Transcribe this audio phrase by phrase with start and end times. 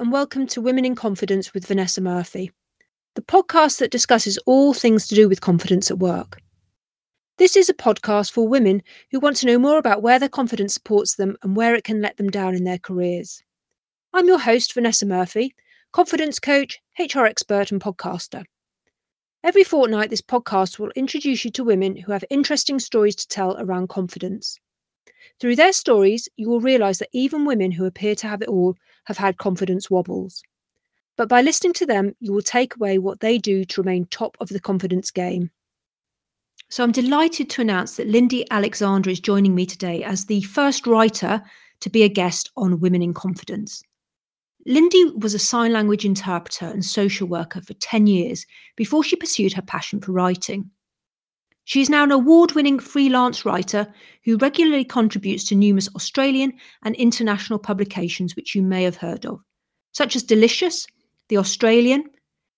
[0.00, 2.52] and welcome to Women in Confidence with Vanessa Murphy,
[3.16, 6.38] the podcast that discusses all things to do with confidence at work.
[7.38, 10.74] This is a podcast for women who want to know more about where their confidence
[10.74, 13.42] supports them and where it can let them down in their careers.
[14.12, 15.52] I'm your host, Vanessa Murphy,
[15.92, 18.44] confidence coach, HR expert, and podcaster.
[19.42, 23.56] Every fortnight, this podcast will introduce you to women who have interesting stories to tell
[23.58, 24.60] around confidence.
[25.40, 28.76] Through their stories, you will realise that even women who appear to have it all
[29.04, 30.42] have had confidence wobbles.
[31.16, 34.36] But by listening to them, you will take away what they do to remain top
[34.40, 35.50] of the confidence game.
[36.70, 40.86] So I'm delighted to announce that Lindy Alexander is joining me today as the first
[40.86, 41.42] writer
[41.80, 43.82] to be a guest on Women in Confidence.
[44.66, 48.44] Lindy was a sign language interpreter and social worker for 10 years
[48.76, 50.70] before she pursued her passion for writing.
[51.68, 53.92] She is now an award winning freelance writer
[54.24, 59.40] who regularly contributes to numerous Australian and international publications which you may have heard of,
[59.92, 60.86] such as Delicious,
[61.28, 62.04] The Australian,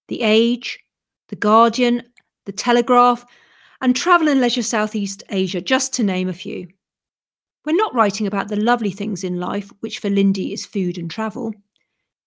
[0.06, 0.78] The Age,
[1.26, 2.04] The Guardian,
[2.46, 3.26] The Telegraph,
[3.80, 6.68] and Travel and Leisure Southeast Asia, just to name a few.
[7.64, 11.10] We're not writing about the lovely things in life, which for Lindy is food and
[11.10, 11.52] travel.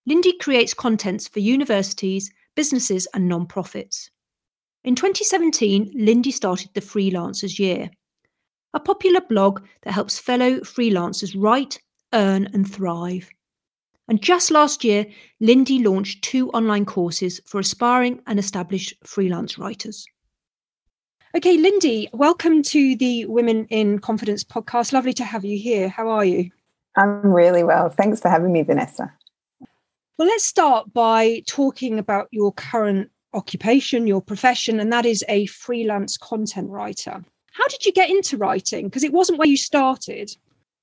[0.05, 4.09] Lindy creates contents for universities, businesses, and non-profits.
[4.85, 7.89] In 2017, Lindy started the Freelancer's Year,
[8.73, 11.79] a popular blog that helps fellow freelancers write,
[12.13, 13.29] earn, and thrive.
[14.09, 15.05] And just last year,
[15.39, 20.05] Lindy launched two online courses for aspiring and established freelance writers.
[21.33, 24.91] Okay, Lindy, welcome to the Women in Confidence podcast.
[24.91, 25.87] Lovely to have you here.
[25.87, 26.51] How are you?
[26.97, 27.87] I'm really well.
[27.89, 29.13] Thanks for having me, Vanessa.
[30.17, 35.45] Well, let's start by talking about your current occupation, your profession, and that is a
[35.47, 37.23] freelance content writer.
[37.53, 38.85] How did you get into writing?
[38.85, 40.35] Because it wasn't where you started.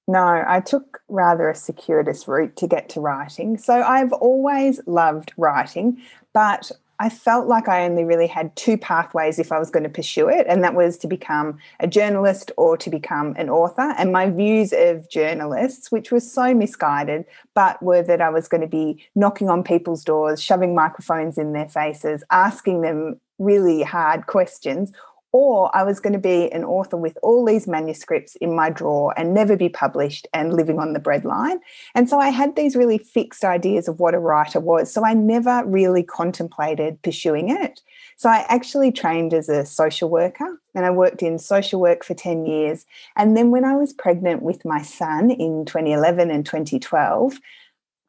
[0.09, 3.56] No, I took rather a circuitous route to get to writing.
[3.59, 6.03] So I've always loved writing,
[6.33, 9.88] but I felt like I only really had two pathways if I was going to
[9.88, 13.94] pursue it, and that was to become a journalist or to become an author.
[13.97, 17.25] And my views of journalists, which were so misguided,
[17.55, 21.55] but were that I was going to be knocking on people's doors, shoving microphones in
[21.55, 24.93] their faces, asking them really hard questions,
[25.32, 29.14] or I was going to be an author with all these manuscripts in my drawer
[29.16, 31.58] and never be published and living on the breadline.
[31.94, 34.92] And so I had these really fixed ideas of what a writer was.
[34.92, 37.80] So I never really contemplated pursuing it.
[38.16, 42.14] So I actually trained as a social worker and I worked in social work for
[42.14, 42.84] 10 years.
[43.16, 47.38] And then when I was pregnant with my son in 2011 and 2012,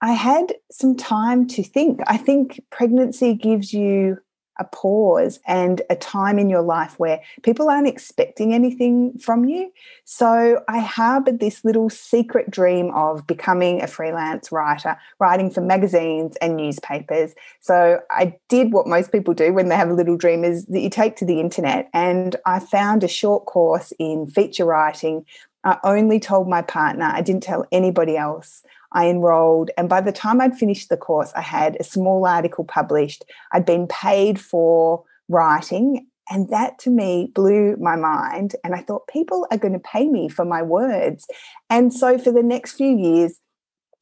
[0.01, 1.99] I had some time to think.
[2.07, 4.17] I think pregnancy gives you
[4.61, 9.71] a pause and a time in your life where people aren't expecting anything from you.
[10.05, 16.37] So I harbored this little secret dream of becoming a freelance writer, writing for magazines
[16.37, 17.33] and newspapers.
[17.59, 20.79] So I did what most people do when they have a little dream is that
[20.79, 25.25] you take to the internet and I found a short course in feature writing.
[25.63, 28.63] I only told my partner, I didn't tell anybody else.
[28.93, 32.65] I enrolled, and by the time I'd finished the course, I had a small article
[32.65, 33.23] published.
[33.53, 38.55] I'd been paid for writing, and that to me blew my mind.
[38.63, 41.25] And I thought, people are going to pay me for my words.
[41.69, 43.39] And so for the next few years,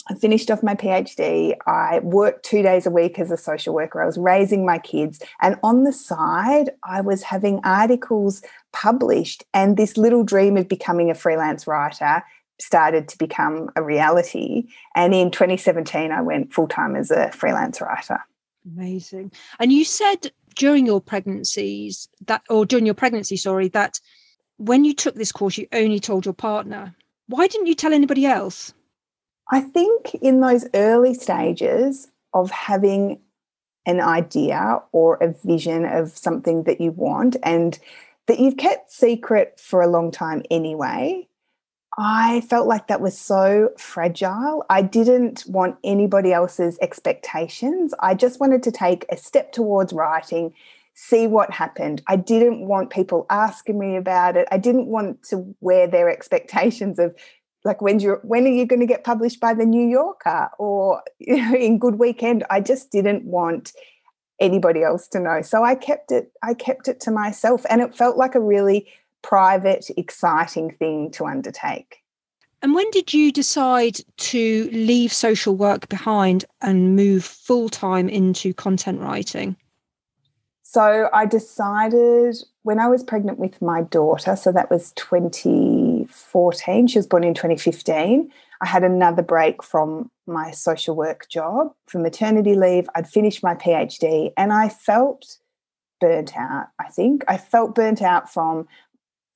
[0.09, 1.55] I finished off my PhD.
[1.67, 4.01] I worked two days a week as a social worker.
[4.01, 5.19] I was raising my kids.
[5.41, 9.43] And on the side, I was having articles published.
[9.53, 12.23] And this little dream of becoming a freelance writer
[12.59, 14.67] started to become a reality.
[14.95, 18.19] And in 2017, I went full time as a freelance writer.
[18.65, 19.31] Amazing.
[19.59, 23.99] And you said during your pregnancies that, or during your pregnancy, sorry, that
[24.57, 26.95] when you took this course, you only told your partner.
[27.27, 28.73] Why didn't you tell anybody else?
[29.51, 33.19] I think in those early stages of having
[33.85, 37.79] an idea or a vision of something that you want and
[38.27, 41.27] that you've kept secret for a long time anyway,
[41.97, 44.63] I felt like that was so fragile.
[44.69, 47.93] I didn't want anybody else's expectations.
[47.99, 50.53] I just wanted to take a step towards writing,
[50.93, 52.03] see what happened.
[52.07, 54.47] I didn't want people asking me about it.
[54.51, 57.15] I didn't want to wear their expectations of
[57.63, 61.01] like when you when are you going to get published by the New Yorker or
[61.19, 62.43] you know in Good Weekend.
[62.49, 63.73] I just didn't want
[64.39, 65.41] anybody else to know.
[65.41, 68.87] So I kept it I kept it to myself and it felt like a really
[69.21, 71.97] private, exciting thing to undertake.
[72.61, 78.53] And when did you decide to leave social work behind and move full time into
[78.53, 79.55] content writing?
[80.63, 85.78] So I decided when I was pregnant with my daughter, so that was 2014,
[86.09, 86.87] 2014.
[86.87, 88.31] She was born in 2015.
[88.61, 92.89] I had another break from my social work job for maternity leave.
[92.95, 95.37] I'd finished my PhD and I felt
[96.01, 97.23] burnt out, I think.
[97.27, 98.67] I felt burnt out from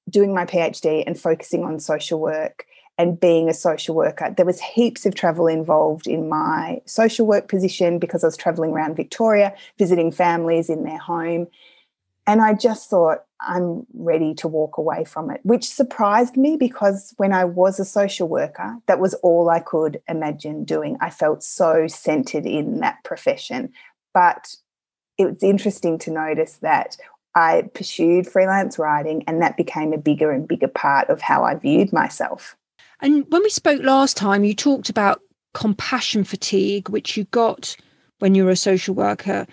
[0.10, 2.66] doing my PhD and focusing on social work
[2.98, 4.34] and being a social worker.
[4.36, 8.72] There was heaps of travel involved in my social work position because I was traveling
[8.72, 11.48] around Victoria, visiting families in their home.
[12.25, 17.14] And I just thought, I'm ready to walk away from it, which surprised me because
[17.18, 20.98] when I was a social worker, that was all I could imagine doing.
[21.02, 23.74] I felt so centered in that profession.
[24.14, 24.56] But
[25.18, 26.96] it was interesting to notice that
[27.36, 31.56] I pursued freelance writing and that became a bigger and bigger part of how I
[31.56, 32.56] viewed myself.
[33.02, 35.22] And when we spoke last time, you talked about
[35.54, 37.75] compassion fatigue, which you got
[38.20, 39.46] when you were a social worker.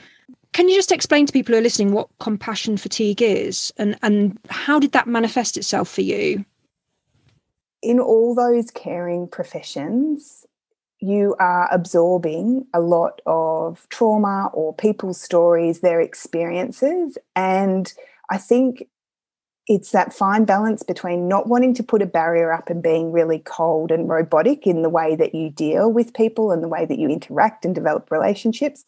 [0.52, 4.38] Can you just explain to people who are listening what compassion fatigue is and, and
[4.48, 6.44] how did that manifest itself for you?
[7.82, 10.44] In all those caring professions,
[11.00, 17.16] you are absorbing a lot of trauma or people's stories, their experiences.
[17.34, 17.92] And
[18.28, 18.86] I think
[19.66, 23.38] it's that fine balance between not wanting to put a barrier up and being really
[23.38, 26.98] cold and robotic in the way that you deal with people and the way that
[26.98, 28.84] you interact and develop relationships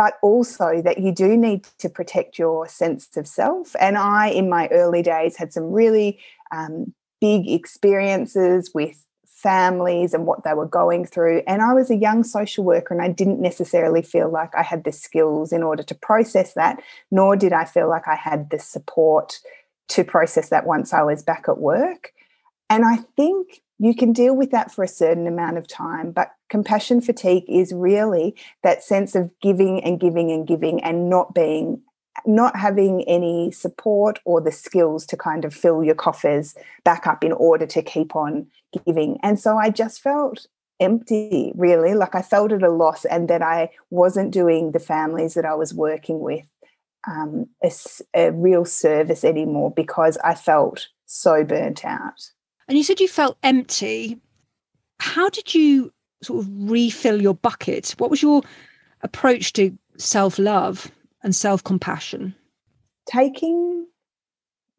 [0.00, 4.48] but also that you do need to protect your sense of self and i in
[4.48, 6.18] my early days had some really
[6.52, 9.04] um, big experiences with
[9.42, 11.42] families and what they were going through.
[11.46, 14.84] And I was a young social worker and I didn't necessarily feel like I had
[14.84, 18.58] the skills in order to process that, nor did I feel like I had the
[18.58, 19.40] support
[19.88, 22.12] to process that once I was back at work.
[22.68, 26.30] And I think you can deal with that for a certain amount of time, but
[26.50, 31.80] compassion fatigue is really that sense of giving and giving and giving and not being
[32.26, 36.54] not having any support or the skills to kind of fill your coffers
[36.84, 38.46] back up in order to keep on
[38.84, 39.18] giving.
[39.22, 40.46] And so I just felt
[40.80, 41.94] empty, really.
[41.94, 45.54] Like I felt at a loss, and that I wasn't doing the families that I
[45.54, 46.44] was working with
[47.08, 47.70] um, a,
[48.14, 52.20] a real service anymore because I felt so burnt out.
[52.68, 54.20] And you said you felt empty.
[55.00, 57.94] How did you sort of refill your bucket?
[57.98, 58.42] What was your
[59.02, 60.90] approach to self love
[61.22, 62.34] and self compassion?
[63.06, 63.86] Taking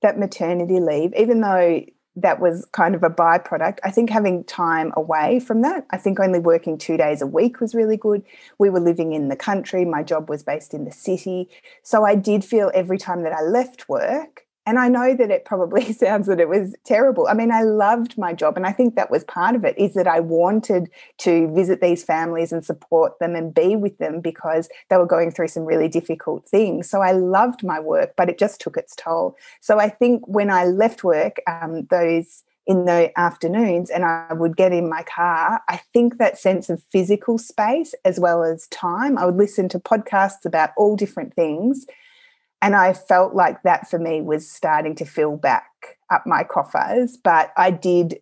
[0.02, 1.82] that maternity leave, even though
[2.16, 3.80] that was kind of a byproduct.
[3.84, 7.62] I think having time away from that, I think only working two days a week
[7.62, 8.24] was really good.
[8.58, 11.50] We were living in the country, my job was based in the city.
[11.84, 15.46] So I did feel every time that I left work, and I know that it
[15.46, 17.28] probably sounds that it was terrible.
[17.28, 18.58] I mean, I loved my job.
[18.58, 22.04] And I think that was part of it is that I wanted to visit these
[22.04, 25.88] families and support them and be with them because they were going through some really
[25.88, 26.90] difficult things.
[26.90, 29.36] So I loved my work, but it just took its toll.
[29.62, 34.56] So I think when I left work, um, those in the afternoons and I would
[34.56, 39.18] get in my car, I think that sense of physical space as well as time,
[39.18, 41.88] I would listen to podcasts about all different things
[42.62, 47.18] and I felt like that for me was starting to fill back up my coffers.
[47.18, 48.20] But I did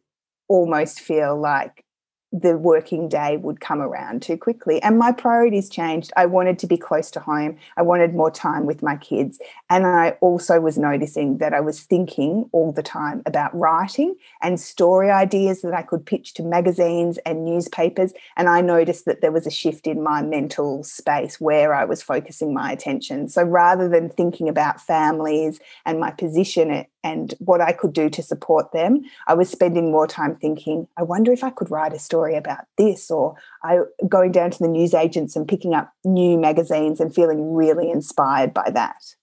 [0.47, 1.83] almost feel like
[2.31, 4.81] the working day would come around too quickly.
[4.83, 6.11] And my priorities changed.
[6.15, 7.57] I wanted to be close to home.
[7.75, 9.39] I wanted more time with my kids.
[9.69, 14.59] And I also was noticing that I was thinking all the time about writing and
[14.59, 18.13] story ideas that I could pitch to magazines and newspapers.
[18.37, 22.03] And I noticed that there was a shift in my mental space where I was
[22.03, 23.27] focusing my attention.
[23.27, 28.21] So rather than thinking about families and my position and what I could do to
[28.21, 31.99] support them, I was spending more time thinking, I wonder if I could write a
[31.99, 36.99] story about this, or I going down to the newsagents and picking up new magazines
[36.99, 39.15] and feeling really inspired by that.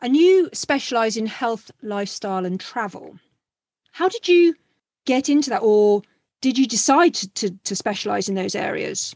[0.00, 3.18] And you specialize in health, lifestyle, and travel.
[3.92, 4.54] How did you
[5.04, 6.02] get into that, or
[6.40, 9.14] did you decide to, to, to specialize in those areas?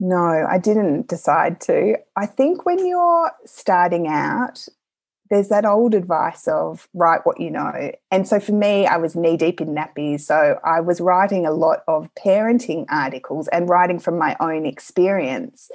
[0.00, 1.96] No, I didn't decide to.
[2.16, 4.66] I think when you're starting out,
[5.32, 7.90] there's that old advice of write what you know.
[8.10, 10.20] And so for me, I was knee deep in nappies.
[10.20, 15.70] So I was writing a lot of parenting articles and writing from my own experience.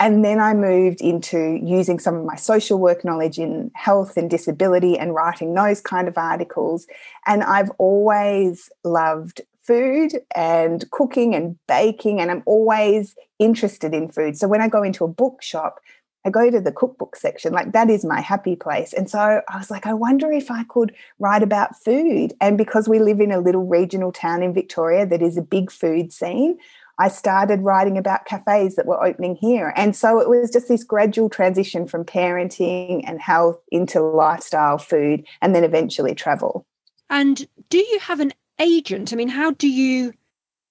[0.00, 4.28] And then I moved into using some of my social work knowledge in health and
[4.28, 6.88] disability and writing those kind of articles.
[7.26, 14.36] And I've always loved food and cooking and baking, and I'm always interested in food.
[14.36, 15.78] So when I go into a bookshop,
[16.26, 18.92] I go to the cookbook section, like that is my happy place.
[18.92, 22.34] And so I was like, I wonder if I could write about food.
[22.40, 25.70] And because we live in a little regional town in Victoria that is a big
[25.70, 26.58] food scene,
[26.98, 29.72] I started writing about cafes that were opening here.
[29.76, 35.24] And so it was just this gradual transition from parenting and health into lifestyle, food,
[35.40, 36.66] and then eventually travel.
[37.08, 39.12] And do you have an agent?
[39.12, 40.12] I mean, how do you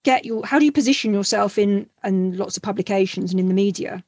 [0.04, 3.54] get your how do you position yourself in and lots of publications and in the
[3.54, 4.04] media?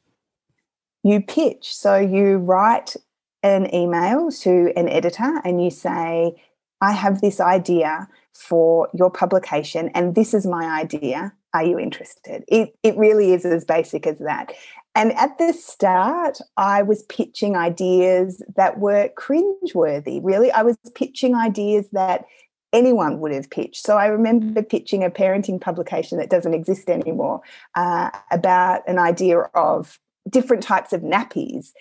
[1.07, 1.73] You pitch.
[1.73, 2.97] So you write
[3.41, 6.35] an email to an editor and you say,
[6.81, 11.33] I have this idea for your publication, and this is my idea.
[11.53, 12.43] Are you interested?
[12.49, 14.51] It, it really is as basic as that.
[14.95, 20.51] And at the start, I was pitching ideas that were cringeworthy, really.
[20.51, 22.25] I was pitching ideas that
[22.73, 23.85] anyone would have pitched.
[23.85, 27.39] So I remember pitching a parenting publication that doesn't exist anymore
[27.75, 29.97] uh, about an idea of
[30.29, 31.71] different types of nappies.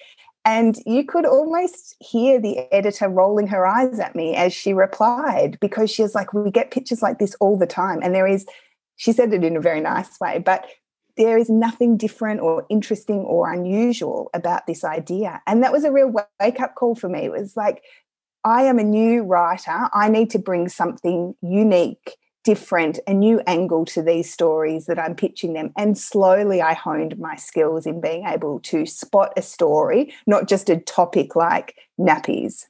[0.45, 5.59] And you could almost hear the editor rolling her eyes at me as she replied,
[5.61, 8.01] because she was like, We get pictures like this all the time.
[8.03, 8.47] And there is,
[8.95, 10.67] she said it in a very nice way, but
[11.17, 15.43] there is nothing different or interesting or unusual about this idea.
[15.47, 17.25] And that was a real wake up call for me.
[17.25, 17.83] It was like,
[18.45, 19.89] I am a new writer.
[19.93, 25.17] I need to bring something unique different, a new angle to these stories that I'm
[25.17, 25.73] pitching them.
[25.77, 30.71] And slowly I honed my skills in being able to spot a story, not just
[30.71, 32.67] a topic like nappies.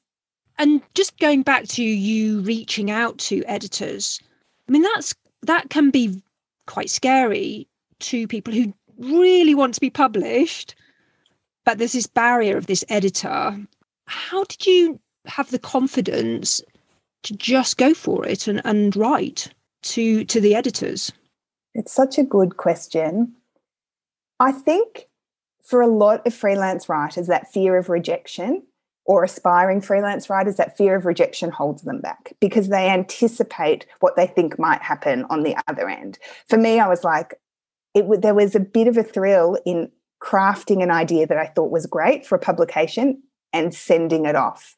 [0.59, 4.19] And just going back to you reaching out to editors,
[4.67, 6.23] I mean, that's that can be
[6.67, 7.69] quite scary
[8.01, 10.75] to people who really want to be published,
[11.67, 13.55] but there's this barrier of this editor.
[14.07, 16.63] How did you have the confidence
[17.25, 19.51] to just go for it and, and write?
[19.87, 21.13] To to the editors?
[21.75, 23.35] It's such a good question.
[24.41, 25.07] I think
[25.63, 28.63] for a lot of freelance writers, that fear of rejection
[29.05, 34.17] or aspiring freelance writers, that fear of rejection holds them back because they anticipate what
[34.17, 36.19] they think might happen on the other end.
[36.49, 37.35] For me, I was like,
[37.95, 39.91] it there was a bit of a thrill in
[40.23, 44.75] crafting an idea that I thought was great for a publication and sending it off.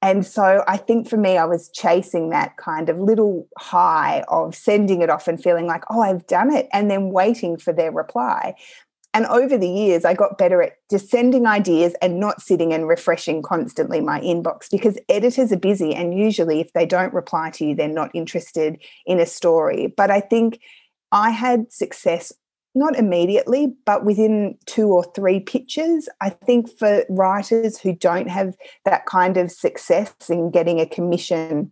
[0.00, 4.54] And so I think for me, I was chasing that kind of little high of
[4.54, 7.90] sending it off and feeling like, oh, I've done it, and then waiting for their
[7.90, 8.54] reply.
[9.14, 12.86] And over the years, I got better at just sending ideas and not sitting and
[12.86, 15.94] refreshing constantly my inbox because editors are busy.
[15.94, 19.92] And usually, if they don't reply to you, they're not interested in a story.
[19.96, 20.60] But I think
[21.10, 22.32] I had success
[22.74, 26.08] not immediately, but within two or three pitches.
[26.20, 31.70] I think for writers who don't have that kind of success in getting a commission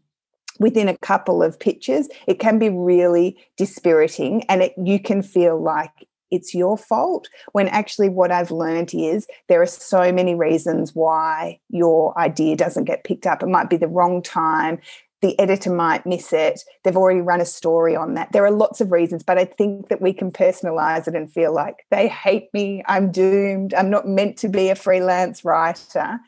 [0.59, 5.63] within a couple of pitches, it can be really dispiriting and it, you can feel
[5.63, 5.93] like
[6.31, 11.61] it's your fault when actually what I've learned is there are so many reasons why
[11.69, 13.43] your idea doesn't get picked up.
[13.43, 14.81] It might be the wrong time
[15.23, 16.61] the editor might miss it.
[16.85, 18.33] They've already run a story on that.
[18.33, 21.55] There are lots of reasons, but I think that we can personalize it and feel
[21.55, 26.19] like they hate me, I'm doomed, I'm not meant to be a freelance writer.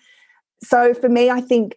[0.63, 1.77] So for me, I think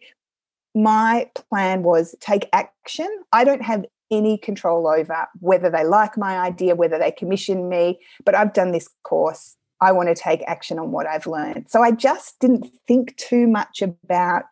[0.73, 3.09] my plan was take action.
[3.33, 7.99] I don't have any control over whether they like my idea, whether they commission me,
[8.25, 9.55] but I've done this course.
[9.79, 11.69] I want to take action on what I've learned.
[11.69, 14.43] So I just didn't think too much about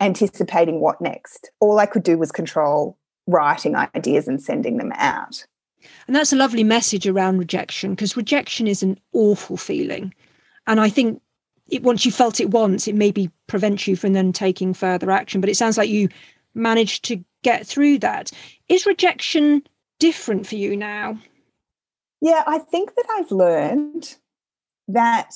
[0.00, 1.50] anticipating what next.
[1.60, 5.44] All I could do was control writing ideas and sending them out.
[6.06, 10.14] And that's a lovely message around rejection because rejection is an awful feeling.
[10.66, 11.20] And I think
[11.68, 15.40] it, once you felt it once, it maybe prevents you from then taking further action.
[15.40, 16.08] But it sounds like you
[16.54, 18.30] managed to get through that.
[18.68, 19.62] Is rejection
[19.98, 21.18] different for you now?
[22.20, 24.16] Yeah, I think that I've learned
[24.88, 25.34] that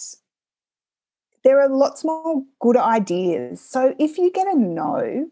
[1.44, 3.60] there are lots more good ideas.
[3.60, 5.26] So if you get a no,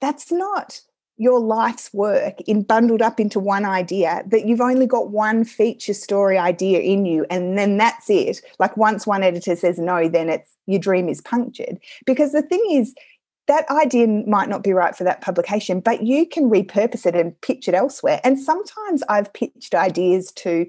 [0.00, 0.80] that's not
[1.18, 5.94] your life's work in bundled up into one idea that you've only got one feature
[5.94, 8.42] story idea in you and then that's it.
[8.58, 11.78] Like once one editor says no then it's your dream is punctured.
[12.04, 12.94] Because the thing is
[13.46, 17.40] that idea might not be right for that publication but you can repurpose it and
[17.40, 18.20] pitch it elsewhere.
[18.22, 20.66] And sometimes i've pitched ideas to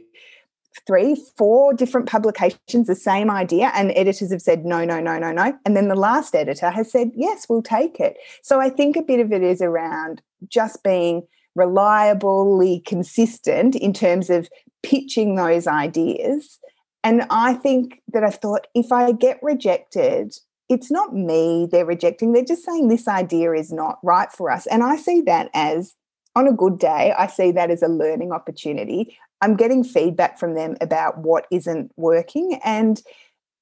[0.85, 5.31] three, four different publications, the same idea, and editors have said, no, no, no, no,
[5.31, 5.57] no.
[5.65, 8.17] And then the last editor has said, yes, we'll take it.
[8.41, 11.23] So I think a bit of it is around just being
[11.55, 14.49] reliably consistent in terms of
[14.83, 16.59] pitching those ideas.
[17.03, 20.35] And I think that I've thought if I get rejected,
[20.69, 24.67] it's not me they're rejecting, they're just saying this idea is not right for us.
[24.67, 25.95] And I see that as
[26.35, 29.17] on a good day, I see that as a learning opportunity.
[29.41, 32.59] I'm getting feedback from them about what isn't working.
[32.63, 33.01] And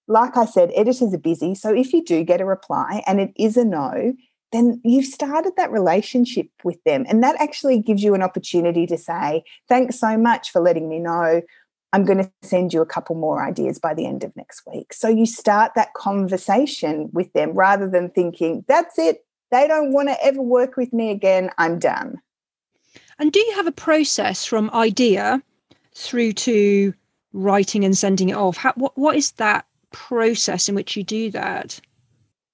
[0.08, 1.56] like I said, editors are busy.
[1.56, 4.14] So if you do get a reply and it is a no,
[4.52, 7.06] then you've started that relationship with them.
[7.10, 11.00] And that actually gives you an opportunity to say, thanks so much for letting me
[11.00, 11.42] know.
[11.92, 14.94] I'm going to send you a couple more ideas by the end of next week.
[14.94, 20.10] So you start that conversation with them rather than thinking, that's it, they don't want
[20.10, 21.50] to ever work with me again.
[21.58, 22.22] I'm done.
[23.18, 25.42] And do you have a process from idea
[25.96, 26.94] through to
[27.34, 28.58] writing and sending it off?
[28.58, 31.80] How, what, what is that process in which you do that?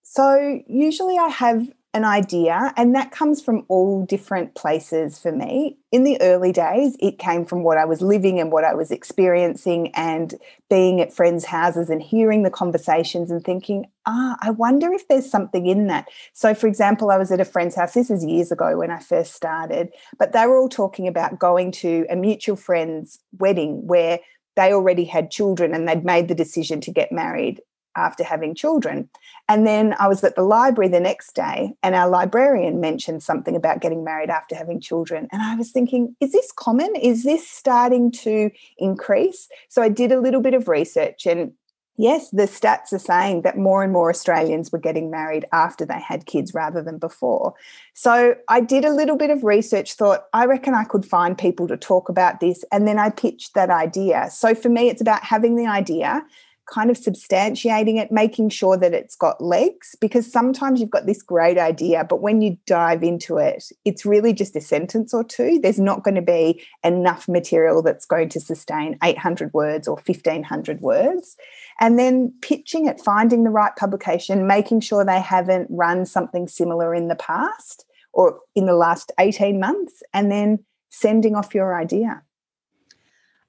[0.04, 5.78] So, usually I have an idea, and that comes from all different places for me.
[5.92, 8.92] In the early days, it came from what I was living and what I was
[8.92, 10.34] experiencing, and
[10.70, 15.30] being at friends' houses and hearing the conversations and thinking, ah, I wonder if there's
[15.30, 16.08] something in that.
[16.32, 19.00] So, for example, I was at a friend's house, this is years ago when I
[19.00, 24.20] first started, but they were all talking about going to a mutual friend's wedding where
[24.56, 27.62] they already had children and they'd made the decision to get married
[27.96, 29.10] after having children.
[29.50, 33.56] And then I was at the library the next day, and our librarian mentioned something
[33.56, 35.28] about getting married after having children.
[35.32, 36.96] And I was thinking, is this common?
[36.96, 39.48] Is this starting to increase?
[39.70, 41.54] So I did a little bit of research, and
[41.98, 46.00] yes, the stats are saying that more and more Australians were getting married after they
[46.00, 47.54] had kids rather than before.
[47.94, 51.68] So I did a little bit of research, thought, I reckon I could find people
[51.68, 52.66] to talk about this.
[52.72, 54.30] And then I pitched that idea.
[54.32, 56.24] So for me, it's about having the idea
[56.72, 61.22] kind of substantiating it, making sure that it's got legs, because sometimes you've got this
[61.22, 65.60] great idea, but when you dive into it, it's really just a sentence or two.
[65.62, 70.82] There's not going to be enough material that's going to sustain 800 words or 1500
[70.82, 71.36] words.
[71.80, 76.96] And then pitching it, finding the right publication, making sure they haven't run something similar
[76.96, 80.60] in the past or in the last 18 months, and then
[80.90, 82.22] sending off your idea.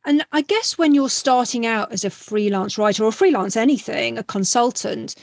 [0.04, 4.24] And I guess when you're starting out as a freelance writer or freelance anything, a
[4.24, 5.14] consultant,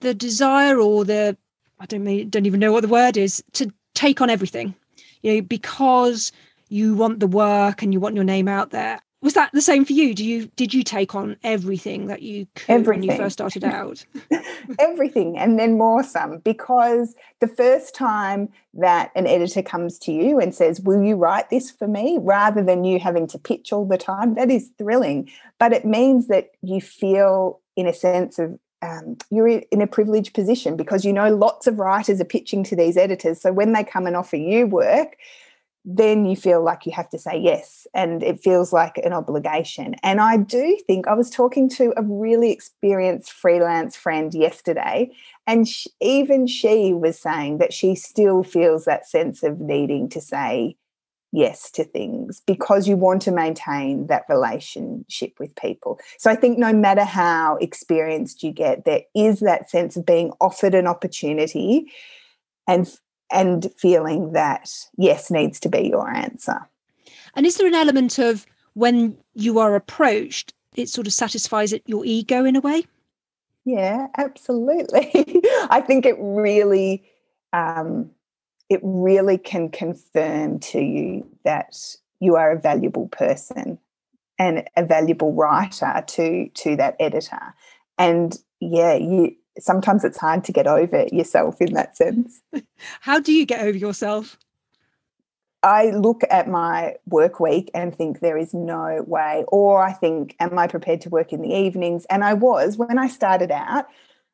[0.00, 1.36] the desire or the
[1.80, 4.74] I don't mean, don't even know what the word is to take on everything,
[5.22, 6.32] you know, because
[6.68, 9.86] you want the work and you want your name out there was that the same
[9.86, 10.14] for you?
[10.14, 13.08] Do you did you take on everything that you could everything.
[13.08, 14.04] when you first started out?
[14.78, 20.38] everything, and then more some because the first time that an editor comes to you
[20.38, 23.86] and says, "Will you write this for me?" rather than you having to pitch all
[23.86, 25.30] the time, that is thrilling.
[25.58, 30.34] But it means that you feel, in a sense of um, you're in a privileged
[30.34, 33.40] position because you know lots of writers are pitching to these editors.
[33.40, 35.16] So when they come and offer you work,
[35.84, 39.94] then you feel like you have to say yes and it feels like an obligation.
[40.02, 45.10] And I do think I was talking to a really experienced freelance friend yesterday,
[45.46, 50.20] and she, even she was saying that she still feels that sense of needing to
[50.20, 50.76] say
[51.32, 55.98] yes to things because you want to maintain that relationship with people.
[56.16, 60.32] So I think no matter how experienced you get, there is that sense of being
[60.40, 61.90] offered an opportunity
[62.68, 62.88] and
[63.34, 66.66] and feeling that yes needs to be your answer.
[67.34, 71.82] And is there an element of when you are approached, it sort of satisfies it,
[71.86, 72.86] your ego in a way?
[73.64, 75.10] Yeah, absolutely.
[75.70, 77.04] I think it really,
[77.52, 78.10] um,
[78.70, 81.76] it really can confirm to you that
[82.20, 83.78] you are a valuable person
[84.38, 87.54] and a valuable writer to to that editor.
[87.98, 92.40] And yeah, you sometimes it's hard to get over yourself in that sense.
[93.00, 94.38] How do you get over yourself?
[95.62, 99.44] I look at my work week and think there is no way.
[99.48, 102.04] Or I think, am I prepared to work in the evenings?
[102.10, 103.86] And I was when I started out.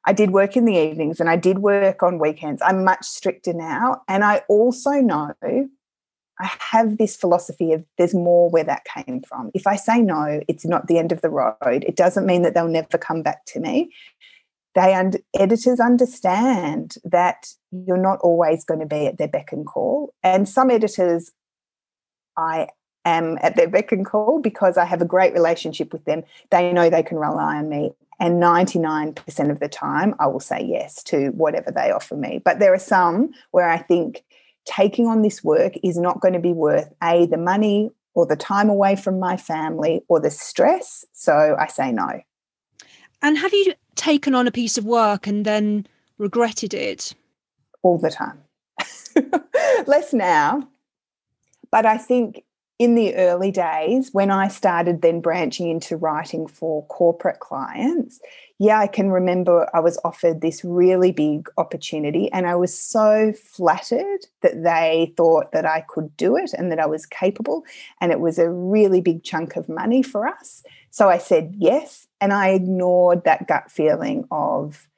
[0.04, 2.62] I did work in the evenings and I did work on weekends.
[2.64, 4.02] I'm much stricter now.
[4.08, 9.50] And I also know I have this philosophy of there's more where that came from.
[9.52, 11.84] If I say no, it's not the end of the road.
[11.86, 13.92] It doesn't mean that they'll never come back to me
[14.74, 19.66] they and editors understand that you're not always going to be at their beck and
[19.66, 20.14] call.
[20.22, 21.32] And some editors
[22.36, 22.68] i
[23.04, 26.22] am at their beck and call because i have a great relationship with them.
[26.50, 27.92] They know they can rely on me.
[28.20, 32.40] And 99% of the time i will say yes to whatever they offer me.
[32.44, 34.22] But there are some where i think
[34.66, 38.36] taking on this work is not going to be worth a the money or the
[38.36, 41.04] time away from my family or the stress.
[41.12, 42.20] So i say no.
[43.22, 45.86] And have you taken on a piece of work and then
[46.18, 47.14] regretted it?
[47.82, 48.38] All the time.
[49.86, 50.68] Less now.
[51.70, 52.44] But I think
[52.80, 58.20] in the early days, when I started then branching into writing for corporate clients,
[58.58, 63.34] yeah, I can remember I was offered this really big opportunity and I was so
[63.34, 67.64] flattered that they thought that I could do it and that I was capable.
[68.00, 70.62] And it was a really big chunk of money for us.
[70.90, 72.06] So I said yes.
[72.20, 74.88] And I ignored that gut feeling of,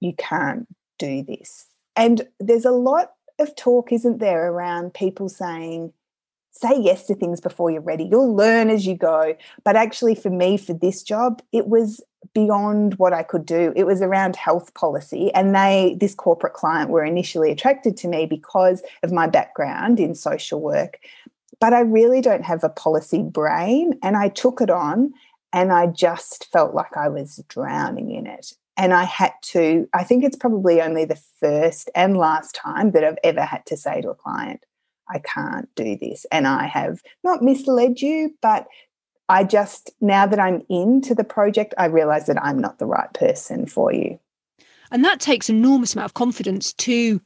[0.00, 0.66] you can't
[0.98, 1.66] do this.
[1.96, 5.92] And there's a lot of talk, isn't there, around people saying,
[6.52, 8.04] say yes to things before you're ready.
[8.04, 9.34] You'll learn as you go.
[9.64, 12.02] But actually, for me, for this job, it was
[12.34, 13.72] beyond what I could do.
[13.76, 15.32] It was around health policy.
[15.32, 20.14] And they, this corporate client, were initially attracted to me because of my background in
[20.14, 20.98] social work.
[21.60, 23.98] But I really don't have a policy brain.
[24.02, 25.12] And I took it on
[25.52, 28.52] and I just felt like I was drowning in it.
[28.76, 33.04] And I had to, I think it's probably only the first and last time that
[33.04, 34.64] I've ever had to say to a client,
[35.08, 36.24] I can't do this.
[36.30, 38.66] And I have not misled you, but
[39.28, 43.12] I just, now that I'm into the project, I realize that I'm not the right
[43.12, 44.18] person for you.
[44.90, 47.20] And that takes enormous amount of confidence to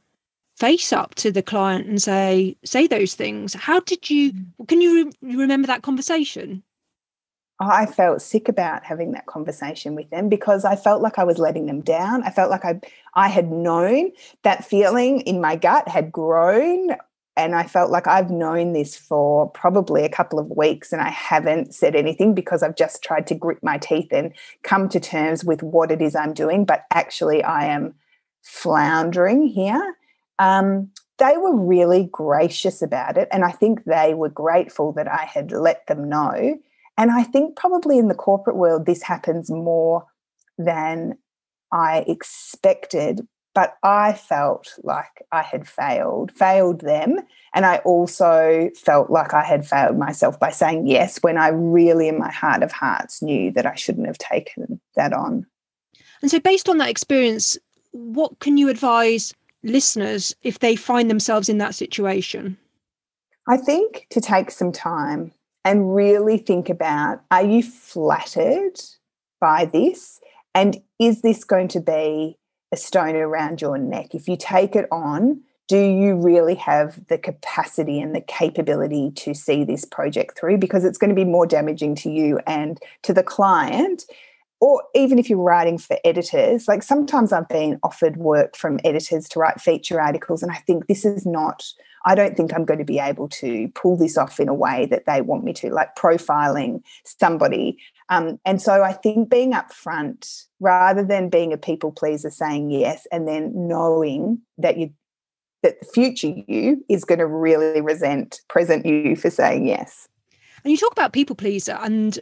[0.57, 4.67] face up to the client and say say those things how did you mm.
[4.69, 6.63] can you re- remember that conversation
[7.59, 11.37] I felt sick about having that conversation with them because I felt like I was
[11.37, 12.23] letting them down.
[12.23, 12.81] I felt like I
[13.13, 14.11] I had known
[14.43, 16.97] that feeling in my gut had grown
[17.37, 21.09] and I felt like I've known this for probably a couple of weeks and I
[21.09, 25.43] haven't said anything because I've just tried to grit my teeth and come to terms
[25.43, 27.93] with what it is I'm doing but actually I am
[28.41, 29.95] floundering here.
[30.39, 35.23] Um, they were really gracious about it and I think they were grateful that I
[35.23, 36.59] had let them know
[36.97, 40.05] and I think probably in the corporate world, this happens more
[40.57, 41.17] than
[41.71, 43.21] I expected.
[43.53, 47.19] But I felt like I had failed, failed them.
[47.53, 52.09] And I also felt like I had failed myself by saying yes when I really,
[52.09, 55.45] in my heart of hearts, knew that I shouldn't have taken that on.
[56.21, 57.57] And so, based on that experience,
[57.91, 62.57] what can you advise listeners if they find themselves in that situation?
[63.47, 65.31] I think to take some time
[65.65, 68.79] and really think about are you flattered
[69.41, 70.21] by this?
[70.53, 72.37] And is this going to be
[72.71, 74.13] a stone around your neck?
[74.15, 79.33] If you take it on, do you really have the capacity and the capability to
[79.33, 80.59] see this project through?
[80.59, 84.05] Because it's going to be more damaging to you and to the client.
[84.61, 89.27] Or even if you're writing for editors, like sometimes I've been offered work from editors
[89.29, 91.65] to write feature articles, and I think this is not
[92.05, 94.85] I don't think I'm going to be able to pull this off in a way
[94.91, 97.77] that they want me to, like profiling somebody.
[98.09, 103.07] Um, and so I think being upfront rather than being a people pleaser saying yes
[103.11, 104.91] and then knowing that you
[105.63, 110.07] that the future you is going to really resent present you for saying yes.
[110.63, 112.19] And you talk about people pleaser, and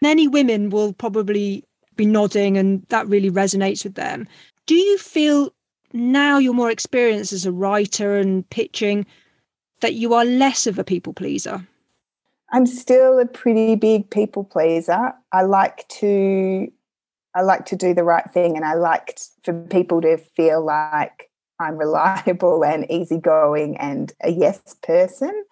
[0.00, 1.62] many women will probably
[1.96, 4.26] be nodding, and that really resonates with them.
[4.64, 5.52] Do you feel
[5.92, 9.06] now you're more experienced as a writer and pitching?
[9.80, 11.66] That you are less of a people pleaser?
[12.52, 15.12] I'm still a pretty big people pleaser.
[15.32, 16.70] I like to
[17.34, 21.30] I like to do the right thing and I like for people to feel like
[21.60, 25.44] I'm reliable and easygoing and a yes person.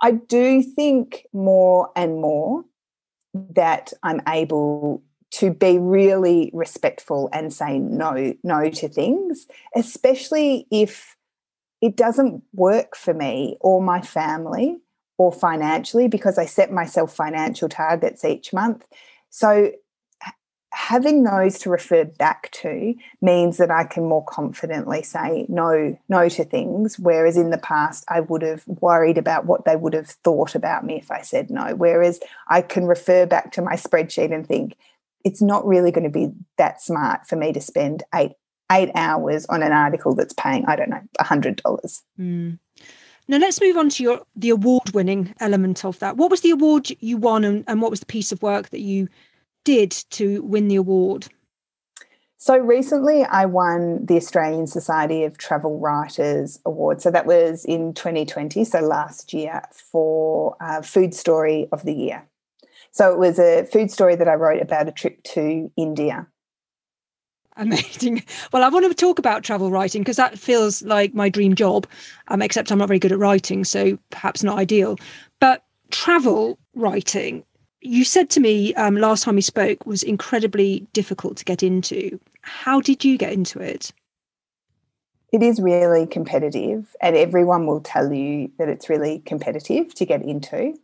[0.00, 2.64] I do think more and more
[3.34, 5.02] that I'm able
[5.32, 11.15] to be really respectful and say no no to things, especially if
[11.80, 14.78] it doesn't work for me or my family
[15.18, 18.84] or financially because I set myself financial targets each month.
[19.30, 19.72] So
[20.76, 26.28] having those to refer back to means that I can more confidently say no no
[26.28, 30.08] to things whereas in the past I would have worried about what they would have
[30.08, 34.34] thought about me if I said no whereas I can refer back to my spreadsheet
[34.34, 34.76] and think
[35.24, 38.32] it's not really going to be that smart for me to spend 8
[38.70, 42.02] eight hours on an article that's paying, I don't know, a hundred dollars.
[42.18, 42.58] Mm.
[43.28, 46.16] Now let's move on to your the award winning element of that.
[46.16, 48.80] What was the award you won and, and what was the piece of work that
[48.80, 49.08] you
[49.64, 51.26] did to win the award?
[52.38, 57.02] So recently I won the Australian Society of Travel Writers Award.
[57.02, 62.24] So that was in 2020, so last year, for uh, Food Story of the Year.
[62.92, 66.26] So it was a food story that I wrote about a trip to India.
[67.56, 68.22] Amazing.
[68.52, 71.86] Well, I want to talk about travel writing because that feels like my dream job,
[72.28, 74.96] um, except I'm not very good at writing, so perhaps not ideal.
[75.40, 77.44] But travel writing,
[77.80, 82.18] you said to me um, last time we spoke, was incredibly difficult to get into.
[82.42, 83.92] How did you get into it?
[85.32, 90.22] It is really competitive, and everyone will tell you that it's really competitive to get
[90.22, 90.74] into.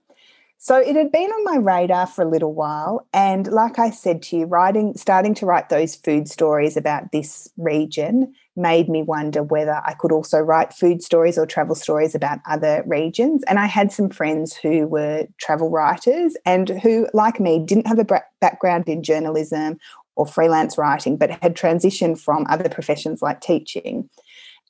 [0.65, 3.05] So it had been on my radar for a little while.
[3.13, 7.51] And like I said to you, writing, starting to write those food stories about this
[7.57, 12.39] region made me wonder whether I could also write food stories or travel stories about
[12.49, 13.43] other regions.
[13.49, 17.99] And I had some friends who were travel writers and who, like me, didn't have
[17.99, 19.81] a background in journalism
[20.15, 24.09] or freelance writing, but had transitioned from other professions like teaching.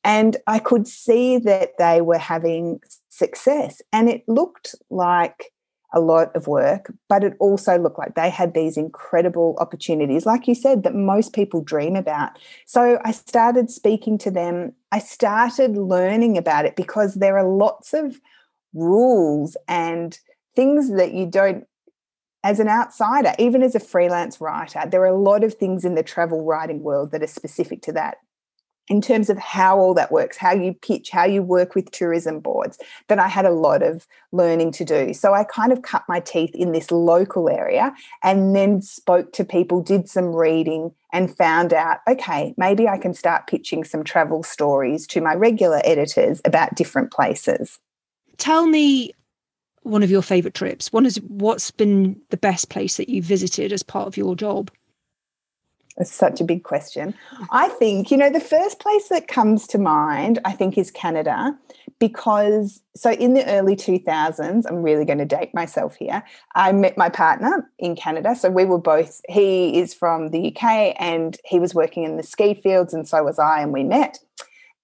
[0.05, 3.83] And I could see that they were having success.
[3.93, 5.52] And it looked like
[5.93, 10.49] a lot of work, but it also looked like they had these incredible opportunities, like
[10.49, 12.39] you said, that most people dream about.
[12.67, 14.73] So I started speaking to them.
[14.91, 18.21] I started learning about it because there are lots of
[18.73, 20.19] rules and
[20.57, 21.67] things that you don't
[22.45, 25.95] as an outsider, even as a freelance writer, there are a lot of things in
[25.95, 28.17] the travel writing world that are specific to that
[28.88, 32.40] in terms of how all that works, how you pitch, how you work with tourism
[32.40, 35.14] boards, that I had a lot of learning to do.
[35.14, 39.45] So I kind of cut my teeth in this local area and then spoke to
[39.45, 44.42] people, did some reading, and found out okay, maybe I can start pitching some travel
[44.42, 47.79] stories to my regular editors about different places.
[48.38, 49.12] Tell me
[49.83, 50.92] one of your favorite trips?
[50.92, 54.71] One is what's been the best place that you visited as part of your job?
[55.99, 57.15] It's such a big question.
[57.51, 61.57] I think, you know, the first place that comes to mind, I think, is Canada,
[61.99, 66.23] because so in the early 2000s, I'm really going to date myself here.
[66.55, 68.35] I met my partner in Canada.
[68.35, 72.23] So we were both, he is from the UK and he was working in the
[72.23, 74.19] ski fields, and so was I, and we met.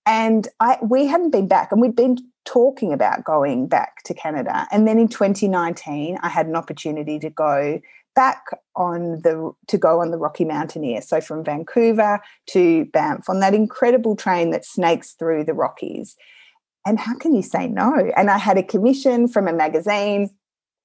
[0.05, 4.67] And I, we hadn't been back, and we'd been talking about going back to Canada.
[4.71, 7.81] And then in 2019, I had an opportunity to go
[8.19, 11.03] back on the to go on the Rocky Mountaineer.
[11.03, 16.17] So from Vancouver to Banff on that incredible train that snakes through the Rockies.
[16.85, 18.11] And how can you say no?
[18.17, 20.31] And I had a commission from a magazine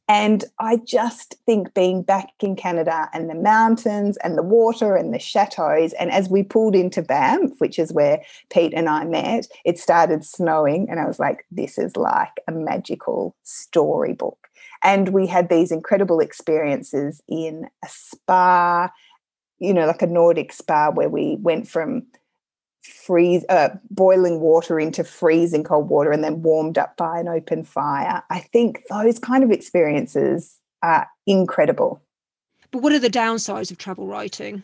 [0.07, 5.11] and I just think being back in Canada and the mountains and the water and
[5.11, 9.47] the chateaus, and as we pulled into Banff, which is where Pete and I met,
[9.65, 10.87] it started snowing.
[10.89, 14.49] And I was like, this is like a magical storybook.
[14.83, 18.91] And we had these incredible experiences in a spa,
[19.59, 22.03] you know, like a Nordic spa where we went from
[22.83, 27.63] freeze uh, boiling water into freezing cold water and then warmed up by an open
[27.63, 28.21] fire.
[28.29, 32.01] I think those kind of experiences are incredible.
[32.71, 34.63] But what are the downsides of travel writing?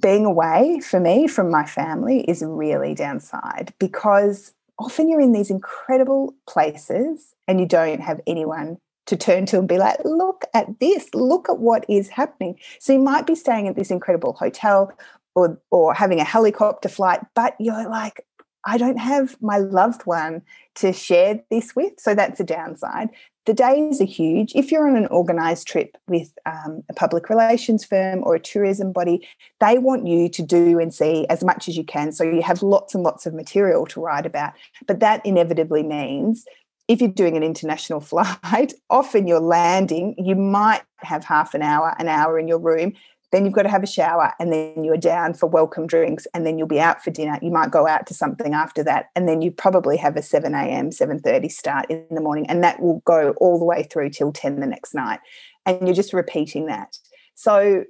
[0.00, 5.32] Being away for me from my family is a really downside because often you're in
[5.32, 10.44] these incredible places and you don't have anyone to turn to and be like, look
[10.54, 12.58] at this, look at what is happening.
[12.80, 14.92] So you might be staying at this incredible hotel
[15.34, 18.24] or or having a helicopter flight but you're like
[18.64, 20.42] i don't have my loved one
[20.76, 21.92] to share this with.
[21.98, 23.10] So that's a downside.
[23.46, 24.52] The days are huge.
[24.54, 28.90] If you're on an organized trip with um, a public relations firm or a tourism
[28.90, 29.26] body
[29.60, 32.10] they want you to do and see as much as you can.
[32.10, 34.54] So you have lots and lots of material to write about.
[34.86, 36.44] But that inevitably means
[36.88, 41.94] if you're doing an international flight, often you're landing, you might have half an hour,
[41.98, 42.94] an hour in your room
[43.34, 46.46] then you've got to have a shower and then you're down for welcome drinks and
[46.46, 47.36] then you'll be out for dinner.
[47.42, 50.54] You might go out to something after that and then you probably have a 7
[50.54, 54.30] a.m 7.30 start in the morning and that will go all the way through till
[54.30, 55.18] 10 the next night
[55.66, 56.96] and you're just repeating that.
[57.34, 57.84] So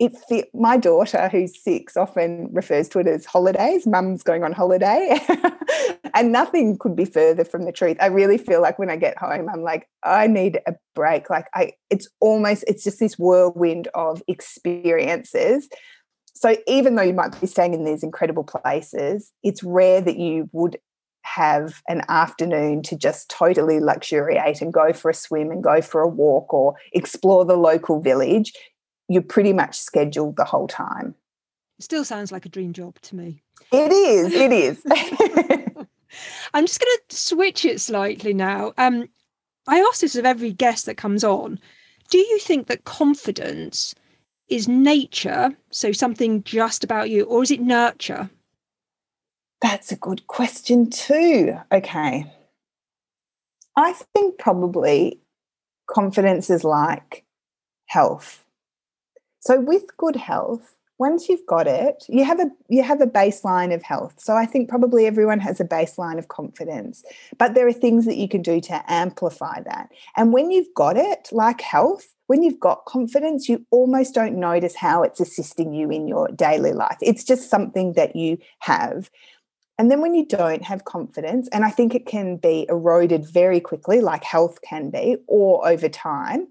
[0.00, 4.50] it's the, my daughter who's six often refers to it as holidays mum's going on
[4.50, 5.20] holiday
[6.14, 7.98] and nothing could be further from the truth.
[8.00, 11.30] I really feel like when i get home i'm like i need a break.
[11.30, 15.68] Like i it's almost it's just this whirlwind of experiences.
[16.34, 20.48] So even though you might be staying in these incredible places it's rare that you
[20.52, 20.78] would
[21.22, 26.00] have an afternoon to just totally luxuriate and go for a swim and go for
[26.00, 28.54] a walk or explore the local village
[29.10, 31.16] you're pretty much scheduled the whole time.
[31.80, 33.42] Still sounds like a dream job to me.
[33.72, 34.32] It is.
[34.32, 34.84] It is.
[36.54, 38.72] I'm just going to switch it slightly now.
[38.78, 39.08] Um,
[39.66, 41.58] I ask this of every guest that comes on.
[42.08, 43.96] Do you think that confidence
[44.48, 48.30] is nature, so something just about you, or is it nurture?
[49.60, 51.56] That's a good question, too.
[51.72, 52.32] Okay.
[53.76, 55.20] I think probably
[55.88, 57.24] confidence is like
[57.86, 58.44] health.
[59.40, 63.74] So with good health, once you've got it, you have a you have a baseline
[63.74, 64.14] of health.
[64.18, 67.02] So I think probably everyone has a baseline of confidence,
[67.38, 69.88] but there are things that you can do to amplify that.
[70.14, 74.76] And when you've got it, like health, when you've got confidence, you almost don't notice
[74.76, 76.98] how it's assisting you in your daily life.
[77.00, 79.10] It's just something that you have.
[79.78, 83.58] And then when you don't have confidence, and I think it can be eroded very
[83.58, 86.48] quickly, like health can be, or over time,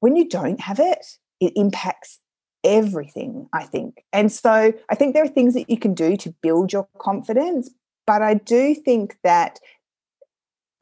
[0.00, 2.20] when you don't have it, it impacts
[2.62, 4.04] everything, I think.
[4.12, 7.70] And so I think there are things that you can do to build your confidence,
[8.06, 9.58] but I do think that